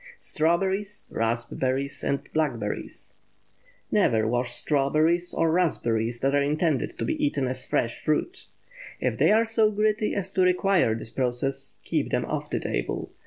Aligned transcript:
STRAWBERRIES, 0.17 1.13
RASPBERRIES, 1.15 2.03
AND 2.03 2.23
BLACKBERRIES. 2.33 3.13
Never 3.91 4.27
wash 4.27 4.51
strawberries 4.51 5.31
or 5.31 5.51
raspberries 5.51 6.21
that 6.21 6.33
are 6.33 6.41
intended 6.41 6.97
to 6.97 7.05
be 7.05 7.23
eaten 7.23 7.47
as 7.47 7.67
fresh 7.67 8.03
fruit. 8.03 8.47
If 8.99 9.19
they 9.19 9.31
are 9.31 9.45
so 9.45 9.69
gritty 9.69 10.15
as 10.15 10.31
to 10.31 10.41
require 10.41 10.95
this 10.95 11.11
process, 11.11 11.77
keep 11.83 12.09
them 12.09 12.25
off 12.25 12.49
the 12.49 12.59
table. 12.59 13.11